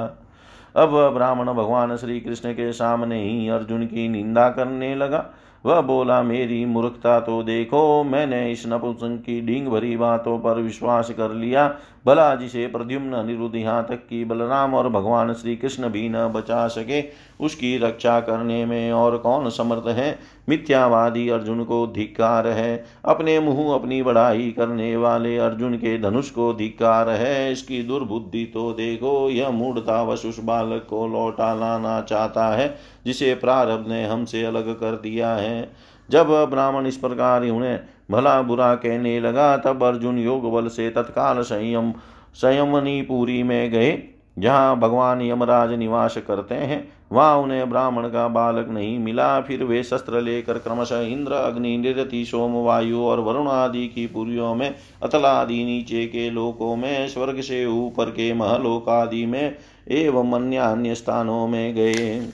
[0.75, 5.25] अब ब्राह्मण भगवान श्री कृष्ण के सामने ही अर्जुन की निंदा करने लगा।
[5.67, 11.09] वह बोला, मेरी मूर्खता तो देखो, मैंने इस नपुंसक की डींग भरी बातों पर विश्वास
[11.09, 11.67] कर लिया।
[12.07, 16.67] भला जिसे प्रद्युम्न अनिरुद्ध यहाँ तक कि बलराम और भगवान श्री कृष्ण भी न बचा
[16.67, 17.03] सके।
[17.45, 20.19] उसकी रक्षा करने में और कौन समर्थ है?
[20.49, 26.53] मिथ्यावादी अर्जुन को धिक्कार है। अपने मुँह अपनी बढ़ाई करने वाले अर्जुन के धनुष को
[26.53, 32.47] धिक्कार है। इसकी दुर्बुद्धि तो देखो, यह मूढ़ता वश उस बालक को लौटा लाना चाहता
[32.47, 35.71] है, जिसे प्रारब्ध ने हमसे अलग कर दिया है।
[36.09, 37.79] जब ब्राह्मण इस प्रकार उन्हें
[38.11, 41.91] भला बुरा कहने लगा, तब अर्जुन योग बल से तत्काल संयम,
[42.33, 44.03] संयमनी संयमनीपुरी में गए,
[44.39, 49.83] जहाँ भगवान यमराज निवास करते हैं। वहाँ उन्हें ब्राह्मण का बालक नहीं मिला। फिर वे
[49.83, 55.25] शस्त्र लेकर क्रमशः इंद्र, अग्नि, निरति, सोम, वायु और वरुण आदि की पुरियों में अतल
[55.25, 59.55] आदि नीचे के लोकों में, स्वर्ग से ऊपर के महलोक आदि में
[59.91, 62.27] एवं अन्य अन्य स्थानों में गए।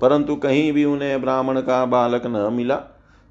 [0.00, 2.89] परंतु कहीं भी उन्हें ब्राह्मण का बालक न मिला।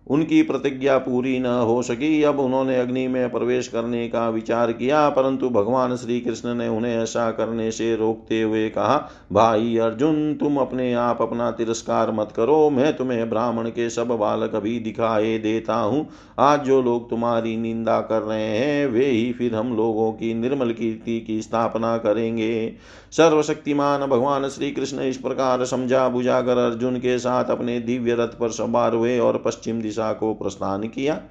[0.10, 5.08] उनकी प्रतिज्ञा पूरी न हो सकी। अब उन्होंने अग्नि में प्रवेश करने का विचार किया,
[5.10, 8.98] परंतु भगवान श्री कृष्ण ने उन्हें ऐसा करने से रोकते हुए कहा,
[9.34, 14.56] भाई अर्जुन, तुम अपने आप अपना तिरस्कार मत करो। मैं तुम्हें ब्राह्मण के सब बालक
[14.56, 16.08] अभी दिखाए देता हूँ।
[16.40, 20.72] आज जो लोग तुम्हारी निंदा कर रहे हैं, वे ही फिर हम लोगों की निर्मल
[20.72, 22.74] कीर्ति की स्थापना करेंगे।
[23.12, 28.50] सर्वशक्तिमान भगवान श्री कृष्ण इस प्रकार समझा बुझाकर अर्जुन के साथ अपने दिव्य रथ पर
[28.52, 31.22] सवार हुए और पश्चिम दिशा को प्रस्थान किया।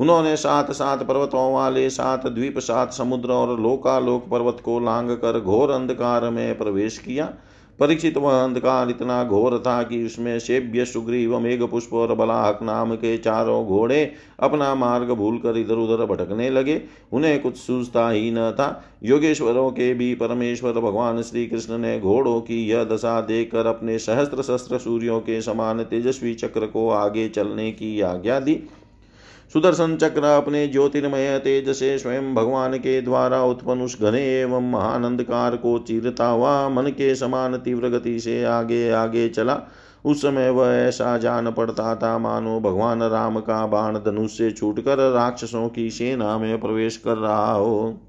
[0.00, 5.40] उन्होंने सात सात पर्वतों वाले, सात द्वीप, सात समुद्र और लोकालोक पर्वत को लांग कर
[5.40, 7.34] घोर अंधकार में प्रवेश किया।
[7.80, 12.94] परीक्षित वह अंधकार इतना घोर था कि उसमें सेव्य, सुग्रीव मेघ पुष्प और बलाहक नाम
[12.94, 16.80] के चारों घोड़े अपना मार्ग भूलकर इधर उधर भटकने लगे।
[17.12, 22.40] उन्हें कुछ सूझता ही न था। योगेश्वरों के भी परमेश्वर भगवान श्री कृष्ण ने घोड़ों
[22.40, 27.70] की यह दशा देखकर अपने सहस्त्र शस्त्र सूर्यों के समान तेजस्वी चक्र को आगे चलने
[27.72, 28.62] की आज्ञा दी।
[29.54, 35.56] सुदर्शन चक्र अपने ज्योतिर्मय तेज से स्वयं भगवान के द्वारा उत्पन्न उस घने एवं महानंदकार
[35.56, 39.60] को चीरता हुआ मन के समान तीव्र गति से आगे आगे चला।
[40.04, 44.98] उस समय वह ऐसा जान पड़ता था, मानो भगवान राम का बाण धनुष से छूटकर
[45.12, 48.00] राक्षसों की सेना में प्रवेश कर रहा हो।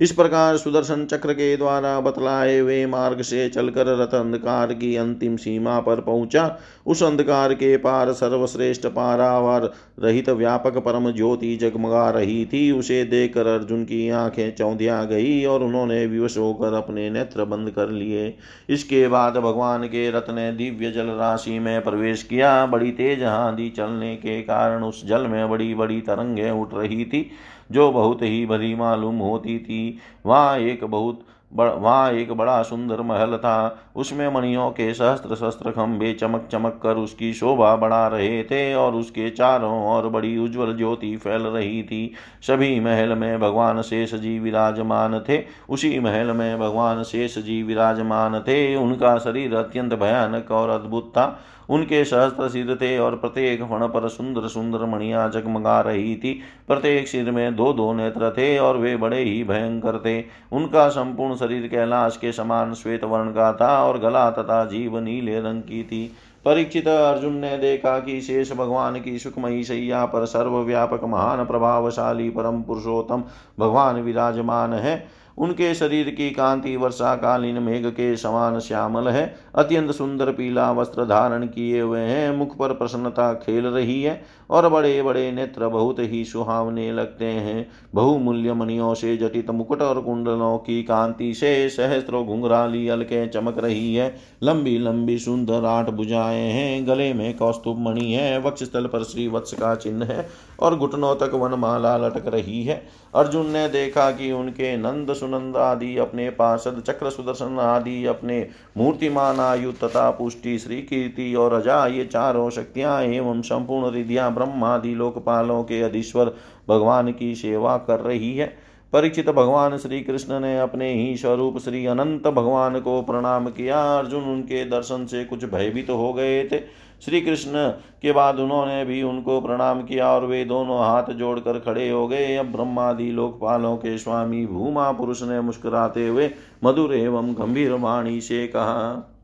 [0.00, 5.36] इस प्रकार सुदर्शन चक्र के द्वारा बतलाए हुए मार्ग से चलकर रथ अंधकार की अंतिम
[5.36, 12.44] सीमा पर पहुँचा। उस अंधकार के पार सर्वश्रेष्ठ पारावार रहित व्यापक परम ज्योति जगमगा रही
[12.46, 17.70] थी। उसे देखकर अर्जुन की आँखें चौंधिया गई और उन्होंने विवश होकर अपने नेत्र बंद
[17.70, 18.36] कर लिए।
[18.68, 23.70] इसके बाद भगवान के रथ ने दिव्य जल राशि में प्रवेश किया। बड़ी तेज आंधी
[23.70, 27.30] चलने के कारण उस जल में बड़ी बड़ी तरंगें उठ रही थी।
[27.72, 33.36] जो बहुत ही भरी मालूम होती थी। वहाँ एक बहुत वहाँ एक बड़ा सुंदर महल
[33.36, 38.74] था। उसमें मणियों के सहस्त्र शस्त्र खंभे चमक चमक कर उसकी शोभा बढ़ा रहे थे
[38.74, 44.14] और उसके चारों ओर बड़ी उज्जवल ज्योति फैल रही थी। सभी महल में भगवान शेष
[44.14, 50.50] जी विराजमान थे। उसी महल में भगवान शेष जी विराजमान थे। उनका शरीर अत्यंत भयानक
[50.50, 51.40] और अद्भुत था।
[51.70, 57.08] उनके सहस्त्र सिर थे और प्रत्येक फण पर सुंदर सुंदर मणिया जगमगा रही थी। प्रत्येक
[57.08, 61.66] सिर में दो दो नेत्र थे और वे बड़े ही भयंकर थे। उनका संपूर्ण शरीर
[61.66, 66.06] कैलाश के समान श्वेत वर्ण का था और गला तथा जीव नीले रंग की थी।
[66.44, 72.62] परीक्षित अर्जुन ने देखा कि शेष भगवान की सुखमयी शैया पर सर्वव्यापक महान प्रभावशाली परम
[72.62, 73.24] पुरुषोत्तम
[73.60, 75.06] भगवान विराजमान है।
[75.38, 81.46] उनके शरीर की कांति वर्षाकालीन मेघ के समान श्यामल है। अत्यंत सुंदर पीला वस्त्र धारण
[81.46, 86.24] किए हुए हैं। मुख पर प्रसन्नता खेल रही है। और बड़े बड़े नेत्र बहुत ही
[86.24, 92.88] सुहावने लगते हैं। बहुमूल्य मणियों से जटित मुकुट और कुंडलों की कांति से सहस्त्रों घुंघराली
[92.88, 98.38] अलके चमक रही है। लंबी लंबी सुंदर आठ भुजाएँ हैं। गले में कौस्तुभ मणि है।
[98.40, 100.28] वक्षस्थल पर श्री वत्स का चिन्ह है
[100.60, 105.96] और घुटनों तक वनमाला लटक रही है। अर्जुन ने देखा कि उनके नंद सुनंद आदि,
[105.96, 112.04] अपने पार्षद चक्र सुदर्शन आदि, अपने मूर्तिमान आयु तथा पुष्टि श्री कीर्ति और अजा ये
[112.04, 116.34] चारों शक्तियाँ एवं संपूर्ण रिधिया ब्रह्मादि लोकपालों के अधीश्वर
[116.68, 118.46] भगवान की सेवा कर रही है।
[118.92, 124.22] परीक्षित भगवान श्री कृष्ण ने अपने ही स्वरूप श्री अनंत भगवान को प्रणाम किया। अर्जुन
[124.24, 126.58] उनके दर्शन से कुछ भयभीत तो हो गए थे।
[127.02, 127.68] श्री कृष्ण
[128.02, 132.34] के बाद उन्होंने भी उनको प्रणाम किया और वे दोनों हाथ जोड़कर खड़े हो गए।
[132.36, 136.30] अब ब्रह्मादि लोकपालों के स्वामी भूमा पुरुष ने मुस्कुराते हुए
[136.64, 139.14] मधुर एवं गंभीर वाणी से कहा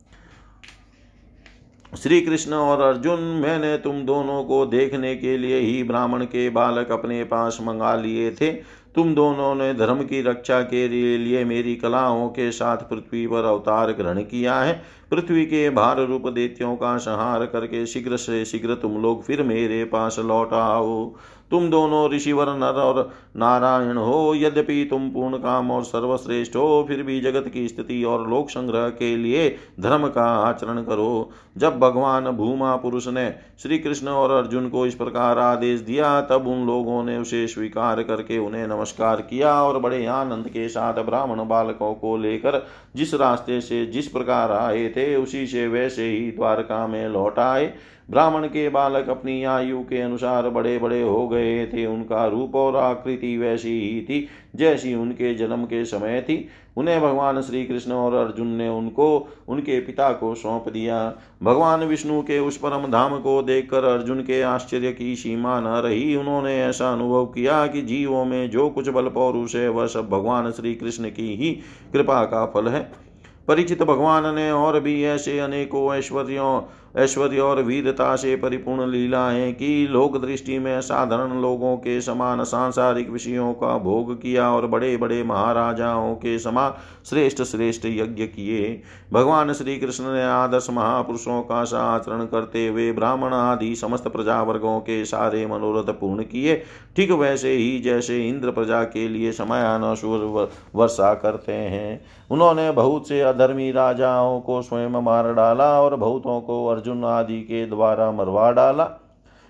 [1.99, 6.90] श्री कृष्ण और अर्जुन, मैंने तुम दोनों को देखने के लिए ही ब्राह्मण के बालक
[6.92, 8.51] अपने पास मंगा लिए थे।
[8.95, 10.86] तुम दोनों ने धर्म की रक्षा के
[11.18, 16.28] लिए मेरी कलाओं के साथ पृथ्वी पर अवतार ग्रहण किया है। पृथ्वी के भार रूप
[16.28, 21.14] देत्यों का संहार करके शीघ्र से शीघ्र तुम लोग फिर मेरे पास लौट आओ।
[21.51, 27.03] तुम दोनों ऋषिवर नर और नारायण हो। यद्यपि तुम पूर्ण काम और सर्वश्रेष्ठ हो, फिर
[27.03, 29.49] भी जगत की स्थिति और लोक संग्रह के लिए
[29.80, 33.28] धर्म का आचरण करो। जब भगवान भूमा पुरुष ने
[33.59, 38.03] श्री कृष्ण और अर्जुन को इस प्रकार आदेश दिया, तब उन लोगों ने उसे स्वीकार
[38.03, 42.66] करके उन्हें नमस्कार किया और बड़े आनंद के साथ ब्राह्मण बालकों को लेकर
[42.97, 47.74] जिस रास्ते से जिस प्रकार आए थे, उसी से वैसे ही द्वारका में लौट आए।
[48.11, 52.76] ब्राह्मण के बालक अपनी आयु के अनुसार बड़े बड़े हो गए थे। उनका रूप और
[52.76, 58.14] आकृति वैसी ही थी, जैसी उनके जन्म के समय थी। उन्हें भगवान श्री कृष्ण और
[58.14, 63.42] अर्जुन ने उनको, उनके पिता को सौंप दिया। भगवान विष्णु के उस परम धाम को
[63.42, 68.50] देखकर अर्जुन के आश्चर्य की सीमा न रही। उन्होंने ऐसा अनुभव किया कि जीवों में
[68.50, 71.52] जो कुछ बल पौरुष है, वह सब भगवान श्री कृष्ण की ही
[71.92, 73.05] कृपा का फल है।
[73.48, 76.61] परिचित भगवान ने और भी ऐसे अनेकों ऐश्वर्यों
[76.97, 83.11] ऐश्वर्य और वीरता से परिपूर्ण लीलाएँ की लोक दृष्टि में साधारण लोगों के समान सांसारिक
[83.11, 86.74] विषयों का भोग किया और बड़े बड़े महाराजाओं के समान
[87.11, 88.82] श्रेष्ठ श्रेष्ठ यज्ञ किए।
[89.12, 91.61] भगवान श्री कृष्ण ने आदर्श महापुरुषों का
[91.95, 96.62] आचरण करते हुए ब्राह्मण आदि समस्त प्रजा वर्गों के सारे मनोरथ पूर्ण किए।
[96.97, 103.20] ठीक वैसे ही जैसे इंद्र प्रजा के लिए समयानुसूर वर्षा करते हैं। उन्होंने बहुत से
[103.20, 108.91] अधर्मी राजाओं को स्वयं मार डाला और बहुतों को आदि के द्वारा मरवा डाला।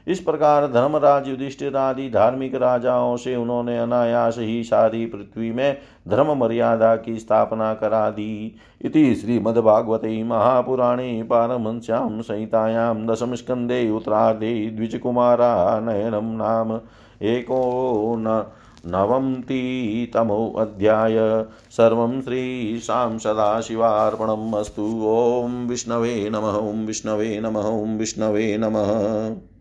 [0.06, 5.76] इस प्रकार धर्मराज युधिष्ठिर आदि धार्मिक राजाओं से उन्होंने अनायास ही सारी पृथ्वी में
[6.08, 15.80] धर्म मर्यादा की स्थापना करा दी। इति श्रीमद्भागवते महापुराणे पारमश्याम संहितायां दशम स्कंदे उत्तरार्धे द्विजकुमारा
[15.80, 16.80] नयनम नाम
[17.22, 17.62] एको
[18.86, 24.54] नवम्तितमोऽध्याय। सर्वं श्रीशां सदाशिवार्पणम्
[25.44, 29.53] ॐ विष्णवे नमः ॐ विष्णवे नमः ॐ विष्णवे नमः।